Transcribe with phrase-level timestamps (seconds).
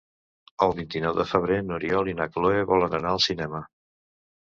[0.67, 3.61] El vint-i-nou de febrer n'Oriol i na Cloè volen anar al cinema.